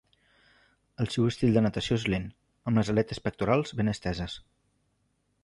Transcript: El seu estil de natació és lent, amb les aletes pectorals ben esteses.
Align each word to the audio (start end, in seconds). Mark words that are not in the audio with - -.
El 1.03 1.11
seu 1.15 1.27
estil 1.31 1.53
de 1.57 1.63
natació 1.65 1.97
és 2.01 2.07
lent, 2.13 2.25
amb 2.71 2.81
les 2.81 2.91
aletes 2.95 3.23
pectorals 3.27 3.77
ben 3.83 3.95
esteses. 3.95 4.41